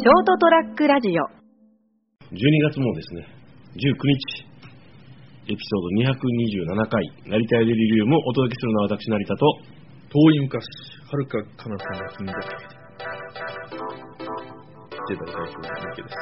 [0.00, 2.40] ショートトラックラジオ12
[2.72, 3.28] 月もですね、
[3.76, 9.44] 19日、エピソード227回、成田屋デリリウムをお届けするのは私、成田と、
[10.08, 10.64] 遠い昔、
[11.04, 12.32] はるか彼方の住んだ
[15.04, 16.16] ジェダイ代表の三池です。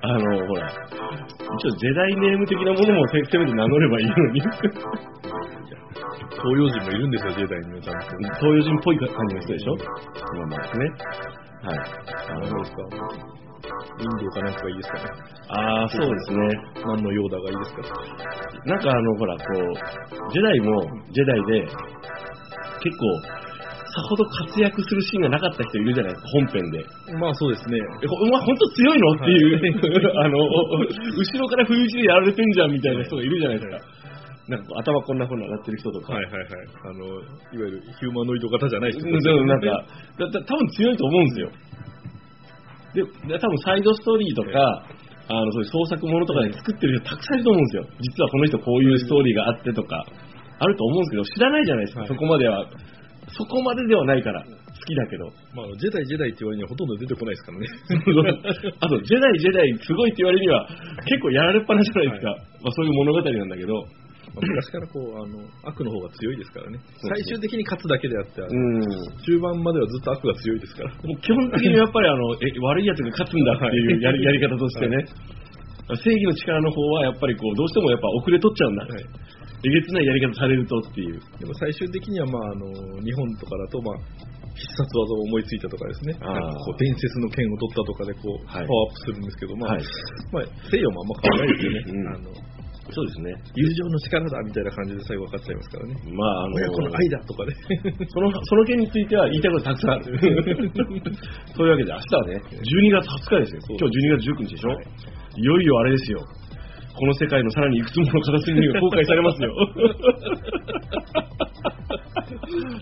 [0.00, 4.40] あの、ほら、一応、ジェダイネーム的なものもせせめて名乗ればいいのに、
[6.42, 8.06] 東洋人もいるんですよ、ジェダイにはちゃんと。
[8.18, 9.76] 東洋人っぽい感じの人でしょ？
[9.76, 10.84] まあまあですね。
[11.62, 11.78] はい。
[11.78, 15.04] あの何ですかインドかなんかがいいですかね。
[15.50, 16.38] あー、そうですね。
[16.84, 17.82] 何のヨーダがいいですか
[18.66, 21.60] なんかあの、ほら、こう、ジェダイもジェダイで、
[22.82, 23.20] 結構、
[23.94, 26.84] さほど活躍するシーンがなかった人いるじゃないですか、本編で。
[27.20, 27.78] まあそうですね。
[28.02, 29.12] えほお前本当強いの？
[29.12, 30.48] っていう、 あの、お
[30.80, 34.01] 後ろから不意打ちでやられてんじゃんみたいな人がいるじゃないですか。
[34.48, 36.14] なんか頭こんなふうになってる人とか。
[36.14, 36.50] はいはいはい。
[36.84, 39.66] あの、いわゆるヒューマノイド型じゃない人うんでもなんか、
[40.18, 41.50] だだ多分強いと思うんですよ。
[42.94, 44.86] で、で多分サイドストーリーとか、
[45.28, 47.86] あのそういう創作ものとかで作ってる人たくさんいると思うんですよ。
[48.00, 50.04] 実はこの人こういうストーリーがあってとか、
[50.58, 52.66] あると思うんですけど、知らないじゃないですか、はいそこまでは。
[53.28, 54.50] そこまでではないから、好
[54.84, 55.30] きだけど。
[55.54, 57.66] まあ、ジェダイジェダイって言われにはほとんど出てこないですからね。
[58.82, 60.68] あと、ジェダイ、ジェダイ、すごいって言われるには、
[61.06, 62.28] 結構やられっぱなしじゃないですか。
[62.62, 63.86] まあ、そういう物語なんだけど。
[64.32, 66.80] まあ昔からこう、あの、悪の方が強いですからね。
[66.96, 68.40] 最終的に勝つだけであって。
[68.40, 70.90] 中盤まではずっと悪が強いですから。
[70.90, 75.04] もう基本的にやっぱりあのえ悪いやつが勝つんだっていうやりやり方としてね、
[75.96, 79.04] 正義の力の方はやっぱりこうどうしてもやっぱ遅れ取っちゃうんだ、はい。
[79.64, 82.66] えげつないやり方されるとっていう、でも最終的には、まあ、あの
[83.02, 83.96] 日本とかだと、まあ、
[84.54, 86.34] 必殺技を思いついたとかですね、あー。
[86.34, 88.66] なんかこう伝説の剣を取ったとかでこう、はい。
[88.66, 89.82] パワーアップするんですけど、まあはい。
[90.32, 92.08] まあ、西洋もあんま変わらないですよね、うん。
[92.08, 92.51] あの
[92.90, 97.54] そうですね、友情の力だみたいな感じで最後分かっちゃいますからね、まああの親子の愛だとかね、
[98.08, 100.18] その その件については言いたいことたくさんある。
[101.54, 104.84] そういうわけで明日はね、12月20日ですよ、今日12月19日でしょ、はい
[105.36, 106.18] い、よいよあれですよ。
[106.98, 109.54] この世界のさらにいくつもの片隅が公開されますよ。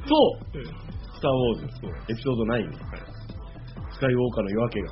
[0.09, 0.65] そう、
[1.15, 1.67] スター・ウォーズ、
[2.11, 2.73] エピソード9、
[3.93, 4.89] スカイウォーカーの夜明けが。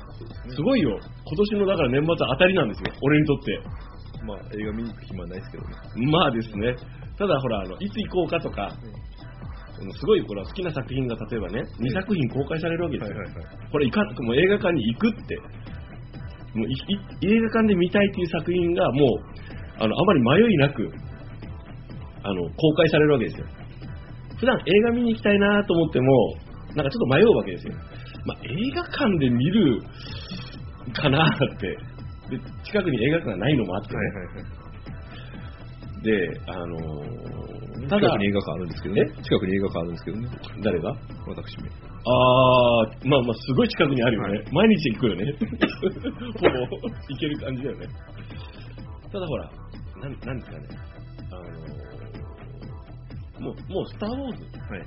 [0.55, 0.97] すごいよ。
[1.25, 2.93] 今年のだから年末当たりなんですよ。
[3.01, 3.59] 俺にとって。
[4.29, 6.11] まあ、映画見に行く暇はないですけどね。
[6.11, 6.75] まあですね。
[7.17, 8.71] ただほら、あの、いつ行こうかとか、
[9.79, 13.17] すごいほら好きな作品が例えばね、2作品公開されるわけですよ。
[13.17, 15.37] はいはいはいこれいかもう映画館に行くって、
[16.55, 20.91] もういい映画館で見たいっていう作品がもう、あの、あまり迷いなく、
[22.23, 23.45] あの、公開されるわけですよ。
[24.39, 26.33] 普段映画見に行きたいなと思っても、
[26.75, 27.73] なんかちょっと迷うわけですよ。
[28.25, 29.81] まあ、映画館で見る
[30.93, 31.77] かなって。
[32.29, 33.97] で、近くに映画館がないのもあってね。
[33.97, 34.45] はいはいはい
[36.01, 39.01] で、あのーただ近く、に映画館あるんですけどね。
[39.23, 40.29] 近くに映画館あるんですけどね。
[40.63, 40.91] 誰が？
[41.27, 41.69] 私め。
[41.69, 44.43] あー、まあまあ、すごい近くにあるよね。
[44.51, 45.25] 毎日行くよね。
[46.39, 47.87] ほぼ行ける感じだよね。
[49.11, 49.51] ただほら、
[50.01, 50.67] なんなんですかね。
[51.31, 54.43] あのーもう、もう、スター・ウォーズ。
[54.43, 54.85] はい。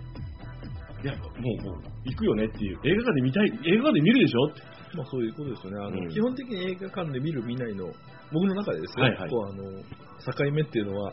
[1.04, 2.78] いや、もう、もう、行くよねっていう。
[2.84, 4.62] 映画館で見たい、映画館で見るでしょって。
[4.94, 5.78] まあそういうことですよね。
[5.78, 7.86] あの、うん基本的に映画館で見る見ないの、
[8.32, 9.62] 僕の中でですね、はいはいこうあの
[10.22, 11.12] 境目っていうのは、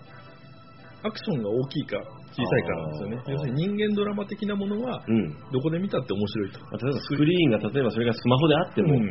[1.04, 1.98] アクションが大きいか
[2.36, 5.30] 小さいかなんですよね要するに人間ドラマ的なものは、うん。
[5.52, 6.60] どこで見たって面白いと。
[6.60, 9.06] まあ例えばスクリーンが、例えばそれがスマホであっても、うん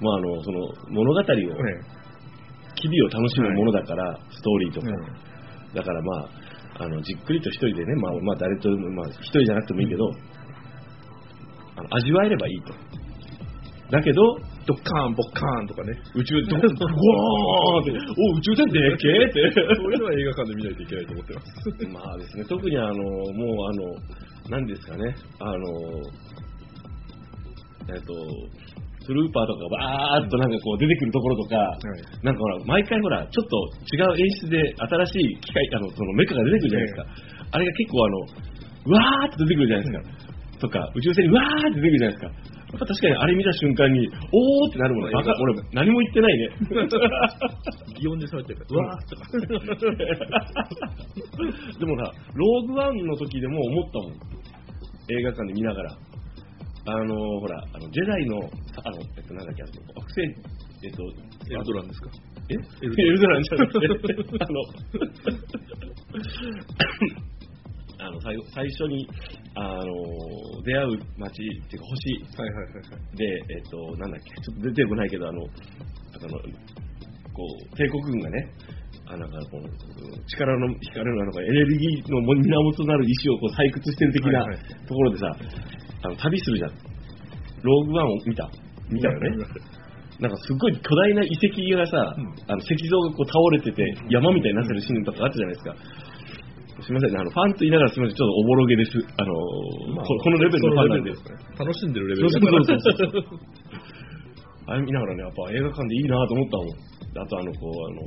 [0.00, 2.00] まあ、あの、その、物語を、ね
[2.76, 4.88] 機微を楽しむものだから、ストーリーとか。
[4.88, 5.30] うん
[5.74, 6.28] だからまあ、
[6.82, 10.10] あのじっくりと一人でね、まあ、まあ、誰とも、まあ、一人じゃなくてもいいけど、
[11.76, 12.74] あの味わえればいいと。
[13.90, 14.22] だけど、
[14.66, 15.98] ドッカーン、ボッカーンとかね。
[16.14, 19.52] 宇宙、ド ゴーンって、お宇宙船でっけえって。
[19.76, 21.48] そういうのは映画館で見ないといけないと思ってます。
[21.92, 23.94] まあですね、特にあの、もうあの、
[24.48, 25.58] 何ですかね、あの、
[27.90, 28.14] えっと、
[29.02, 31.56] スルーパーとかバーっとなんかこう出てくるところとか、
[32.22, 33.56] なんかほら、毎回ほら、ちょっと
[33.96, 37.06] 違う演出で新しい機械、あの、そのメカが出てくるじゃないですか。
[37.52, 40.30] あれが結構あの、わーって出てくるじゃないですか。
[40.60, 42.49] とか、宇宙船にわーって出てくるじゃないですか。
[42.78, 45.12] 確かにあれ見た瞬間に、おーってなるもの。
[45.16, 46.48] わか俺、何も言ってないね。
[48.00, 49.22] 擬音で喋ってるから、うわーとか。
[51.78, 54.12] でもな、ローグワンの時でも思ったもん。
[55.12, 55.96] 映画館で見ながら。
[56.86, 58.48] あのほら、あのジェダイの、あの、
[59.16, 60.22] えっと、なんだっけ、あの惑星、
[60.82, 61.02] えっと、
[61.50, 62.08] エルドランですか？
[62.48, 62.54] え？
[62.54, 62.56] エ
[63.10, 63.86] ルドランじゃなくて、
[64.40, 64.64] あの、
[68.00, 69.08] あの最後最初に、
[69.54, 73.16] あの出会う街っていうか星はいはいはいはい。
[73.16, 76.38] で、えっと、なんだっけ、ちょっと出てこないけど、あの、あの
[77.32, 78.52] こう、帝国軍がね、
[79.10, 84.46] あなんかこう力の光るなのかエネルギーの源となる石をこう採掘してる的な
[84.86, 85.26] ところでさ、
[86.04, 86.70] あの旅するじゃん。
[87.62, 88.48] ローグワンを見た
[88.88, 89.44] 見たよね。
[90.20, 95.74] なんかすごい巨大な遺跡がさ、うんあの石像がこう倒れてて山みたいになってるシーンとかあったじゃないですか。
[96.78, 98.92] すみませんね、あのファンと言いながらすみません、ちょっとおぼろげです。
[98.94, 101.10] あのーまあここのレベルのファンなんで。
[101.58, 103.40] 楽しんでるレベそうルそうそうそう。
[104.66, 106.68] あれ見ながらね、やっぱ映画館でいいなと思ったもん。
[107.18, 108.06] あとあの、こう、あの、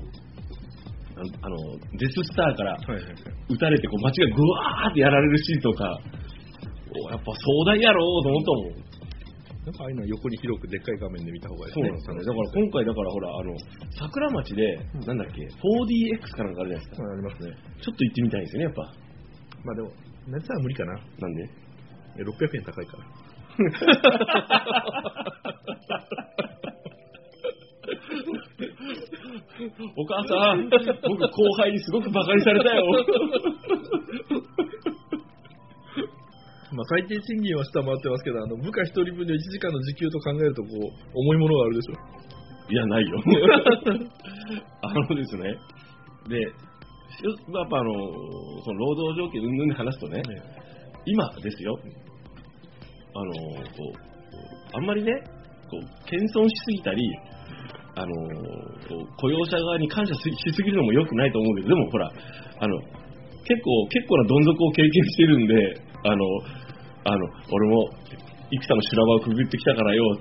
[1.19, 1.57] ああの、
[2.00, 2.77] デススターから
[3.50, 6.00] 撃たれてこう街がぐわーってやられるシーンとか、
[7.06, 8.93] おやっぱ壮大やろうと思ったもん。
[9.63, 12.24] なんかああいうのは横に広くでっかい画面で見た方がいいそうなんですよね。
[12.25, 13.56] だから今回だからほら、あの、
[13.98, 14.77] 桜町で、
[15.07, 17.04] なんだっけ、4DX かなんかあるじゃないですか。
[17.04, 17.56] はいありますね。
[17.81, 18.94] ちょっと行ってみたいですよね、やっぱ。
[19.63, 19.92] まあでも、
[20.27, 20.94] 夏は無理かな。
[20.94, 21.50] なんで？
[22.19, 23.04] え600円高いから。
[29.95, 32.83] お母さん、僕後輩にすごくバカにされたよ。
[36.84, 42.24] まあ最低賃金は下回ってますけど、あの部下一人分で1時間の時給と考えると、こう、重いものがあるでしょ。
[42.70, 43.24] いや、ないよ。
[44.84, 45.56] あのですね。
[46.28, 46.50] で、よ
[47.56, 47.94] やっぱあの、
[48.64, 50.24] その労働条件云々で話すとね、
[51.06, 51.80] 今ですよ、
[53.16, 55.12] あの、こう、あんまりね、
[55.70, 57.04] こう、謙遜しすぎたり、
[57.96, 58.08] あの、
[58.90, 62.12] こう雇用者側に感謝ししすぎるのも良くないと思うけど、でもほら、
[62.60, 62.80] あの、
[63.46, 66.62] 結構、結構などん底を経験してるんで、あの、
[67.06, 67.90] あの、俺も、
[68.52, 70.20] 幾多の修羅場をくぐってきたからよ。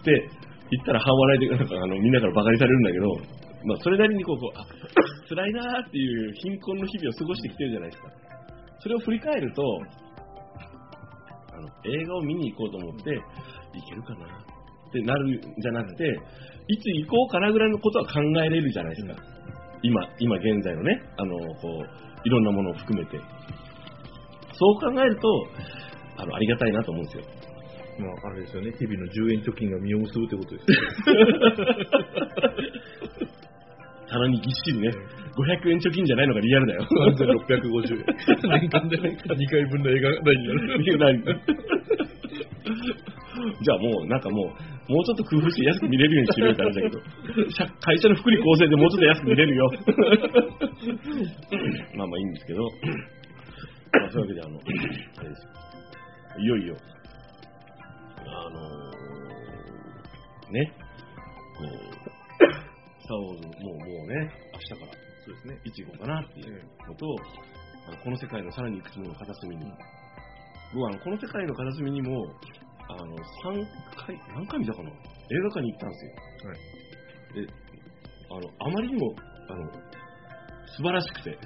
[0.00, 0.30] って
[0.70, 3.06] 言ったら半笑いでなんかあのみんなからバカにされるんだけど、
[3.66, 4.66] まあ、それなりにこうこうあ
[5.28, 8.08] 辛いなーっていう貧困の日々を過ごしてきてるじゃないですか。
[8.78, 9.62] それを振り返ると
[11.52, 16.04] あの映画を見に行こうと思って行けるかなってなるんじゃなくて
[16.68, 19.14] いつ行こうかなぐらいのことは考えれるじゃないですか、
[19.82, 23.18] 今今現在のねあのこういろんなものを含めて。
[24.58, 25.28] そう考えると
[26.18, 27.24] あのありがたいなと思うんですよ
[27.98, 30.76] まあ、あれですよね、日々の10円貯金が実を結ぶってことですよ。
[34.06, 34.92] 棚にぎっしりね、
[35.34, 36.84] 500円貯金じゃないのがリアルだよ。
[36.84, 38.04] 3650円。
[38.60, 39.16] 年間で2
[39.50, 40.96] 回分の映画代になる。
[40.98, 41.24] 何
[43.62, 44.46] じゃあもう、なんかもう、
[44.92, 46.98] もうちょっと工夫して安く見れるようにしろよってあれだけど、
[47.50, 49.68] 社会社の福利厚生でもうちょっと安く見れるよ。
[51.96, 52.68] まあまあいいんですけど、ま
[54.06, 54.60] あ、そういうわけで、あの。
[56.38, 56.76] いよいよ、
[58.26, 60.72] あのーね、
[61.56, 61.68] こう、
[63.00, 64.92] スター・ウォーズ、もうもうね、明日から、
[65.24, 67.06] そうですね、いつ行こうかなっていうのと、
[67.88, 69.64] あのこの世界のさらにいくつもの片隅に、
[70.74, 72.30] 僕はあのこの世界の片隅にも、
[72.88, 73.66] あの、3
[74.06, 74.90] 回、何回見たかな？
[74.90, 76.12] 映画館に行ったんですよ。
[77.34, 77.52] で、
[78.30, 79.14] あの、あまりにも、
[79.48, 79.72] あの、
[80.76, 81.38] 素晴らしくて、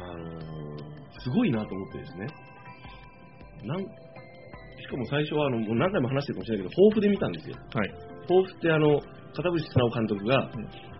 [0.00, 0.92] あのー
[1.22, 2.26] すごいなと思ってですね、
[3.64, 3.86] なんし
[4.88, 7.56] かも最初はあのもう何回も話してるかもしれないけど、抱負で見たんですよ。
[7.74, 7.90] はい。
[8.26, 9.00] 抱負ってあの、
[9.34, 10.50] 片渕素直監督が、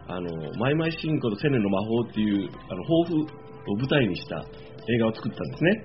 [0.09, 0.29] あの、
[0.59, 4.45] マイマイシンコと千年の魔法っていう、あの、抱負を舞台にした
[4.89, 5.85] 映画を作ったんですね。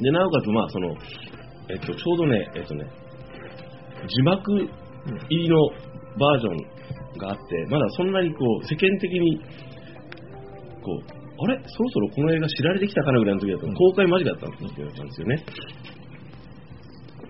[0.00, 0.96] で、なおかつ、まあ、その、
[1.70, 2.86] えっと、ちょうどね、えっとね、
[4.08, 4.68] 字幕入
[5.28, 5.56] りの
[6.18, 9.40] バージョンがあって、まだそんなにこう、世間的に、
[10.82, 11.58] こう、あれ？
[11.66, 15.44] そろそろこの映画知られてきたかなぐらいの時だったの、公開間近だったんですよね。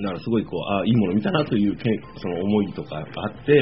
[0.00, 1.84] だからすごいこう、あいいもの見たなというけ
[2.20, 3.52] その思いとかあって、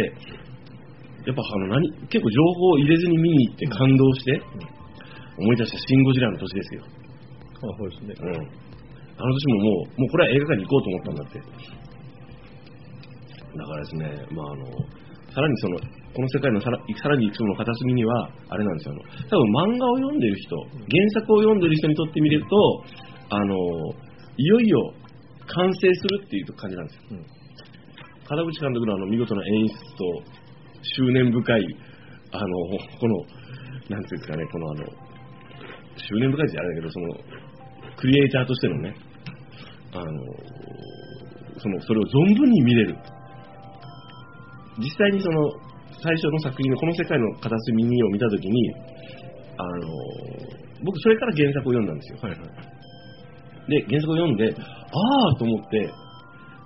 [1.27, 1.91] やっぱあの何？
[2.09, 4.41] 結構情報を入れずに見に行って感動して、
[5.39, 6.83] 思い出したシン・ゴジラの年ですよ。
[6.85, 8.15] あ、そうですね。
[8.19, 8.35] うん。
[8.37, 11.39] あの年ももう、もうこれは映画館に行こうと思ったんだって。
[13.59, 14.65] だからですね、まああの、
[15.35, 15.79] さらにその、
[16.15, 18.95] この世界のさらさらにいくつもの片隅には、あれなんですよ、
[19.31, 22.85] 多分漫画を読んでる人、原作を読んでる人にとってみると、
[23.31, 23.55] あの、
[24.37, 24.95] いよいよ
[25.47, 27.03] 完成するっていう感じなんですよ。
[27.13, 27.41] うん
[28.31, 30.23] 片渕監督のあの見事な演出と
[30.83, 31.77] 執念深い、
[32.31, 32.47] あの、
[33.01, 33.17] この、
[33.89, 34.85] なんていうんですかね、このあの、
[35.97, 38.95] 執念深いってあれだけど、その、クリエイターとしてのね、
[39.93, 40.05] あの、
[41.59, 42.97] その、それを存分に見れる。
[44.79, 45.70] 実際にその、
[46.03, 48.75] 最初の作品のこの世界の片隅にを見たときに、
[49.57, 49.89] あの、
[50.85, 52.19] 僕それから原作を読んだんですよ。
[52.23, 53.71] はいはい。
[53.71, 55.93] で、原作を読んで、ああと思って、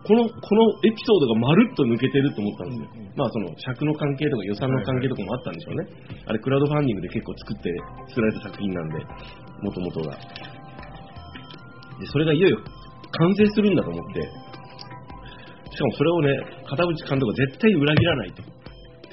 [0.06, 2.88] この、このエピソードがまるっと抜けてると思ったんですよ。
[2.94, 5.86] うんうんまあその尺の関係とか予算の関係とかもあったんでしょうね。
[6.26, 7.70] あれクラウドファンディングで結構作って、
[8.08, 8.98] 作られた作品なんで、
[9.62, 10.18] もともとが。
[12.00, 16.28] で、それがいよいよ完成するんだと思って、しかもそれをね、
[16.66, 18.42] 片渕監督は絶対裏切らないと。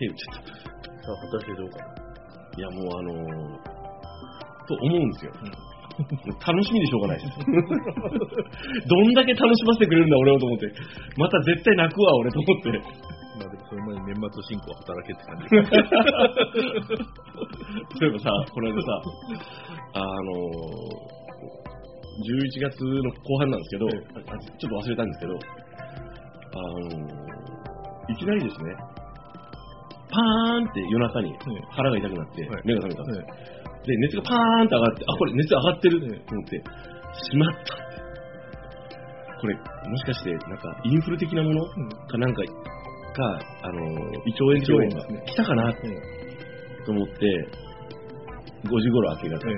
[0.02, 0.50] って言っちゃった。
[0.50, 0.58] さ
[1.14, 1.86] あ、果たしてどうかな。
[2.58, 3.26] いやもうあのー
[4.68, 5.32] と思うんですよ。
[6.40, 7.32] 楽しみでしょうがないです。
[8.88, 10.72] どんだけ楽しませてくれるんだ、俺をと思って。
[11.18, 12.72] また絶対泣くわ、俺と思って。
[12.72, 12.78] ま
[13.46, 15.44] あでもその前に年末進行働けって感じ。
[18.02, 19.02] 例えばさ、この間さ、
[19.94, 20.06] あの
[22.22, 23.90] 11月の後半なんですけど、あ
[24.38, 25.40] ちょっと忘れたんですけど、
[26.54, 26.68] あの
[28.10, 28.76] いきなりですね、
[30.12, 31.34] パーンって夜中に
[31.72, 32.62] 腹が痛くなってはい。
[32.66, 33.26] 目が覚めたんですよ。
[33.82, 36.64] で、熱がパーンって上がって、あ、これ熱上がってると思って、
[37.32, 37.92] しまったって。
[39.42, 41.66] これ、もしかして、なんか、インフル的なもの
[42.08, 43.82] かなんかが、あの、
[44.26, 45.24] 胃腸炎腸炎ですね。
[45.26, 45.74] 来たかな
[46.86, 47.48] と思って、
[48.70, 49.50] 5時頃明け方、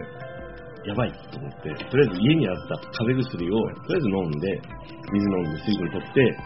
[0.85, 4.61] やばいと思って、とりあえず家にあった風邪薬を、とりあえず飲んで、
[5.11, 6.37] 水飲んで水分取って、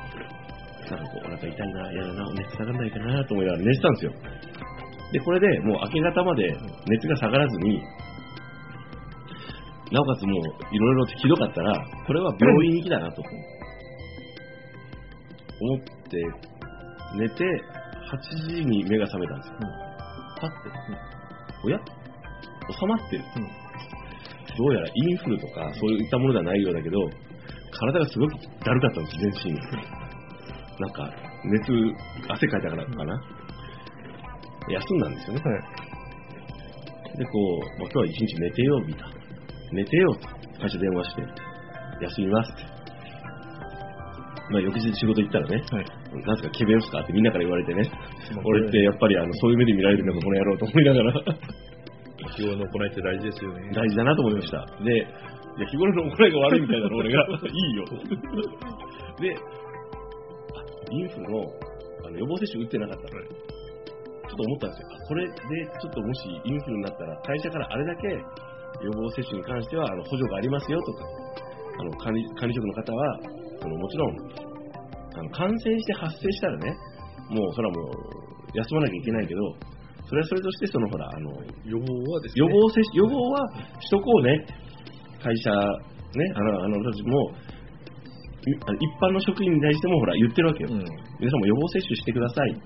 [0.95, 4.13] なんかこう、お腹痛いな、やだな、熱下がんないかなと思いながら寝てたんですよ。
[5.11, 6.55] で、これでもう明け方まで
[6.87, 7.81] 熱が下がらずに、
[9.91, 10.41] なおかつもう
[10.75, 11.73] いろいろひどかったら、
[12.05, 13.21] これは病院行きだなと
[15.61, 15.85] 思って、
[17.15, 17.45] 寝て、
[18.11, 18.17] 8
[18.47, 19.55] 時に目が覚めたんですよ。
[20.39, 20.69] パッて、
[21.63, 21.79] おや？
[22.69, 23.23] 収まってる。
[24.57, 26.99] どうやらインフルとかそういったものではないようだけど、
[27.71, 28.33] 体がすごく
[28.65, 29.59] だるかったんです、全身。
[30.79, 31.09] なんか、
[31.45, 31.71] 熱、
[32.29, 33.21] 汗かいたからかな。
[34.69, 35.41] 休んだんですよね。
[37.17, 37.31] で、こ
[37.77, 39.09] う、まあ、今日は一日寝てよ、みたいな。
[39.71, 40.27] 寝てよ、と
[40.59, 41.21] 会社電話して、
[42.01, 42.77] 休みますって。
[44.49, 45.63] まあ、翌日仕事行ったらね、
[46.25, 47.83] なんすか、ケベオスかってみんなから言われてね、
[48.45, 51.13] 俺ってやっぱりあのそういう目で見られるんだか、この野郎と思いながら、
[52.31, 53.71] 日頃の行いって大事ですよね。
[53.73, 54.65] 大事だなと思いました。
[54.83, 57.27] で、いや日頃の行いが悪いみたいなの、俺が。
[57.27, 57.85] いいよ。
[59.19, 59.66] で、あ
[60.91, 61.45] インフルの
[62.05, 64.87] あの予防接種打ってなかったの、ちょっと思ったんですよ。
[64.91, 68.07] あこれでちょっともしインフルになったら、会社からあれだけ
[68.85, 71.05] 予防接種に関してはあの補助がありますよとか、
[71.79, 73.19] あの管理管理職の方は、
[73.61, 74.17] そのもちろん
[75.17, 76.75] あの感染して発生したらね、
[77.29, 79.41] もうそれはもう休まなきゃいけないけど、
[80.07, 81.31] それはそれとして、そのほら、あの
[81.65, 82.45] 予防はですね。
[82.45, 83.43] 予防接種、予防は
[83.81, 84.47] しとこうね。
[85.19, 85.57] 会社、ね、
[86.35, 87.31] あの、あの人たちも、
[88.47, 90.69] 一般の職員に対してもほら言ってるわけよ。
[90.71, 90.79] うん。
[91.19, 92.61] 皆さんも予防接種してくださいって。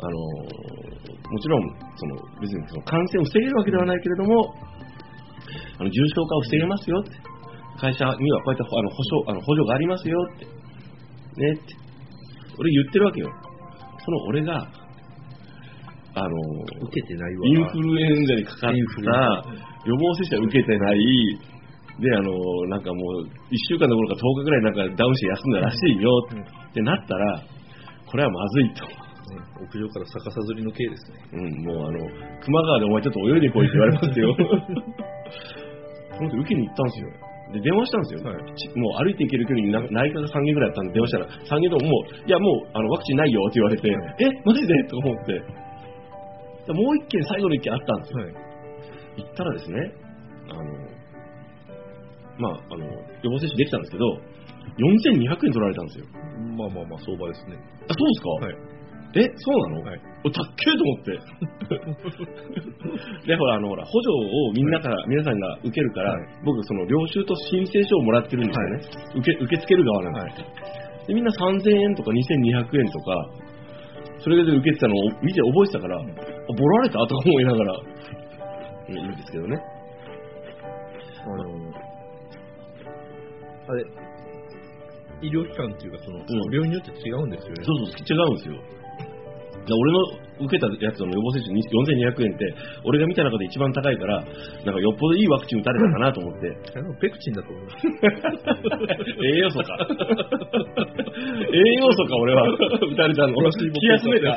[0.00, 1.62] あの、もちろん、
[1.96, 4.54] その、別にその感染を防げるわけではないけれども、
[5.78, 7.10] あの、重症化を防げますよって。
[7.80, 10.44] 会社にはこうやってあの保証あの補助がありますよって。
[10.44, 11.62] ねって。
[12.58, 13.30] 俺言ってるわけよ。
[14.04, 14.54] その俺が、
[16.14, 16.36] あの、
[16.82, 17.46] 受けてないわ。
[17.46, 18.74] インフルエンザにかかった
[19.86, 20.98] 予防接種は受けてない、
[21.98, 22.30] で、あの、
[22.68, 27.42] なんかもう、1週間どころか10日ぐらいなんかダウンして休んだらしいようんってなったら、
[28.06, 28.86] これはまずいと。
[29.30, 31.22] ね屋上から逆さずりの刑ですね。
[31.32, 31.98] うん、もうあの、
[32.42, 34.36] 熊川でお前ちょっと泳いでこいって言われますよ。
[36.18, 37.30] その時受けに行ったんですよ。
[37.52, 38.30] で、電話したんですよ。
[38.30, 44.84] はいちもう歩いて行ける距離にな内科が3軒ぐらいあったんで電話したら、3軒とももう、いやもうあのワクチンないよって言われて、え、マジで？
[44.84, 45.32] と思って。
[46.66, 48.24] でもう一件、最後の一件あったんですよ。
[48.24, 48.34] はい。
[49.16, 49.92] 行ったらですね、
[50.50, 50.89] あの、
[52.40, 54.04] まあ、あの、予防接種できたんですけど、
[54.80, 56.06] 4200円取られたんですよ。
[56.56, 57.56] まあまあまあ、相場ですね。
[57.88, 58.56] あ、そうですか、はい。
[59.12, 60.00] え、そうなの、はい。
[60.24, 61.18] おたっけえと思って。
[63.26, 68.80] で、ほら、あの、ほら、補助をみんなから、皆さんが受けるから、はい僕、その、領収と申請書をもらってるんですよね。
[69.20, 73.28] 受け、受け付ける側なんです、で、みんな3000円とか2200円とか、
[74.22, 79.56] それで受けてたのを見て覚えてたから、あ、ボられたとか思いながら、うんいいんですけどね。
[81.22, 81.59] あの、
[83.70, 83.86] あれ、
[85.22, 86.18] 医療機関っていうか、その、
[86.50, 87.62] 病院によって違うんですよね。
[87.62, 88.58] そうそう、違うんですよ。
[89.60, 90.00] で俺の
[90.40, 94.24] 受けたやつの予防接種に4200円って、俺が見た中で一番高いから、
[94.64, 97.86] なんかよっぽどいいワクチン打たれたかなと思って、あのペクチンだと思います。
[99.22, 99.76] 栄養素か。
[101.52, 102.48] 栄養素か、俺は。
[102.48, 103.34] 打たれたの。
[103.52, 104.30] 気休めだ。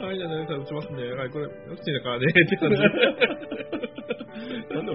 [0.00, 1.12] はい、じゃあ、打ちますね。
[1.12, 3.79] はい、これ、ワクチンだからね、って感じで。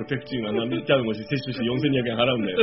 [0.05, 2.57] なんで俺ペクチンは何リッターもし接種して4200円払うんだよ。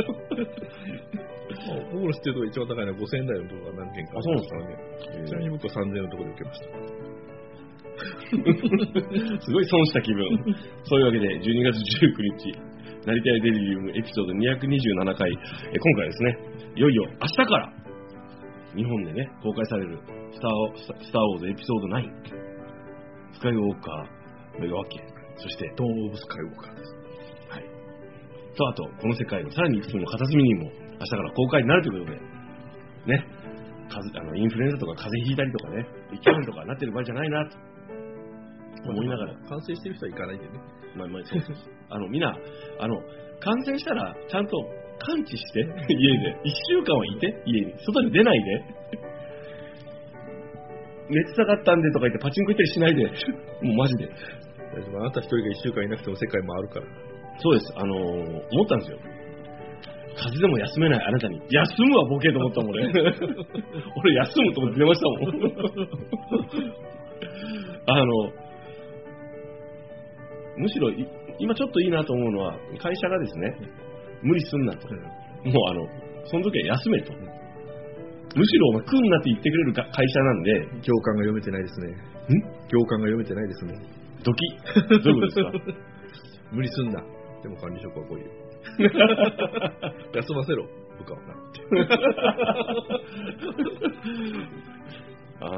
[1.91, 4.75] 僕の知ってるとこ一番高いのは5000円台のところが何件かあそうなんですからね。
[5.27, 7.13] ちなみに僕は3000円のところで受けました。
[7.93, 10.25] すごい損した気分。
[10.83, 12.57] そういうわけで、12月19日、
[13.05, 15.35] 成田屋デリリウムエピソード227回、え
[15.77, 16.37] 今回ですね、
[16.75, 17.71] いよいよ明日から、
[18.75, 19.99] 日本でね、公開される
[20.31, 22.09] スター・スタスターウォーズエピソード9、
[23.33, 25.05] スカイウォーカーの夜明け、
[25.37, 27.02] そして、ドーン・オブ・スカイウォーカーです。
[28.53, 28.57] はい。
[28.57, 33.27] と、あと、この世界のさらにいくつもの片隅にも、明日から公開になるということで、ね、
[33.89, 37.57] 風あのインフルエンザとか風邪ひいたりとかね、胃腸炎とかなってる場合じゃないなと。
[38.85, 39.33] 思いながら。
[39.47, 40.51] 感染してる人は行かないんでね。
[40.95, 41.41] まあまあ、そう
[41.89, 42.35] あの、みんな、
[42.79, 43.01] あの、
[43.39, 44.51] 感染したら、ちゃんと
[44.99, 46.41] 感知して、家で。
[46.43, 47.73] 一週間はいて、家に。
[47.85, 48.63] 外に出ないで。
[51.09, 53.05] 熱下がったんでとか言ってパチンコ行ったりしないで。
[53.67, 54.09] もうマジで。
[54.09, 57.12] あなた一人が一週間いなくても世界回るから。
[57.39, 57.73] そうです。
[57.75, 57.99] あのー
[58.51, 58.97] 思ったんですよ。
[60.15, 61.41] 風邪でも休めないあなたに。
[61.49, 62.83] 休むわ、ボケと思ったもん、 俺。
[62.91, 65.89] 俺、休むと思って出ましたもん。
[67.87, 68.05] あの、
[70.57, 71.07] むしろい、
[71.39, 73.57] 今ちょっといいなと思うのは、会社がですね、
[74.21, 74.87] 無理すんなと。
[74.87, 74.99] もう
[75.69, 75.87] あの、
[76.25, 77.11] その時は休めと。
[78.35, 81.87] むしろお前来んなって言ってくれるか会社なんで、行間が読めてないですね。
[81.89, 82.41] ん？
[82.69, 83.73] 行間が読めてないですね。
[84.23, 84.47] ドキ。
[85.03, 85.51] どういうことですか？
[86.53, 87.03] 無理すんな。
[87.43, 88.31] でも管理職はこういう。
[90.15, 90.65] 休ませろ、
[90.97, 91.35] 部下はな。
[95.43, 95.57] あの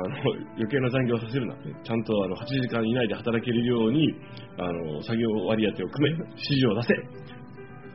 [0.57, 4.15] 余計な残業させるな、ちゃんとあの8時間以内で働けるように
[4.57, 6.93] あの作業割当を組め、指示を出せ、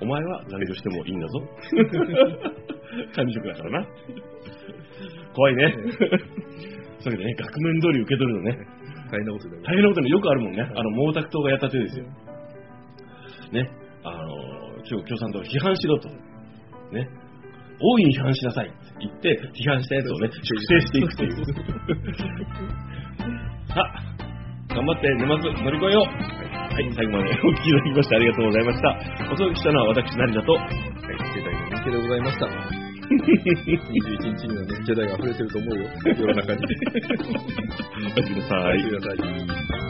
[0.00, 1.40] お前は残業してもいいんだぞ、
[3.16, 3.88] 管理職だからな、
[5.34, 5.74] 怖いね、
[7.02, 8.58] そういうわけでね、額面通り受け取るのね、
[9.10, 12.04] 大変なことになります大変なことによくあるもんね、あの毛沢東がやった手ですよ、
[13.50, 13.68] ね、
[14.90, 16.08] 中国共産党を批判しろと、
[16.90, 17.06] ね、
[17.78, 21.46] 大いに批判しなさいって言って、批判したやつをね、粛清していくという。
[23.70, 23.94] さあ、
[24.74, 26.06] 頑張って年末乗り越えよう。
[26.74, 28.98] はい、最後までお聞きいただきましてありがとうございました。
[29.30, 32.46] お届けしたのは私、成田と、はい、ジェダイの人気でございました。
[33.10, 36.66] 21日にはね、ジェダイが溢れてると思うよ、世の中に。
[38.16, 38.86] おやすみなさいおやす。
[38.86, 39.12] みなさ
[39.86, 39.89] い。